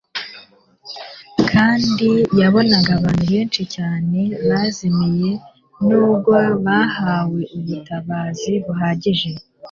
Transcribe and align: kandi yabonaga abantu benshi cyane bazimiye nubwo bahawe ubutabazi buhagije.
kandi 1.51 2.09
yabonaga 2.41 2.91
abantu 2.99 3.23
benshi 3.35 3.61
cyane 3.75 4.19
bazimiye 4.49 5.31
nubwo 5.87 6.35
bahawe 6.65 7.41
ubutabazi 7.57 8.53
buhagije. 8.65 9.29